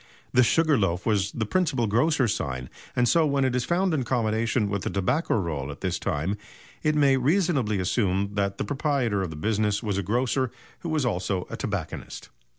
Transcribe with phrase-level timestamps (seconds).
[0.33, 4.01] The "Sugar Loaf" was the principal grocer's sign, and so when it is found in
[4.01, 6.37] combination with the tobacco roll at this time
[6.81, 10.89] it may reasonably be assumed that the proprietor of the business was a grocer who
[10.89, 12.29] was also a tobacconist.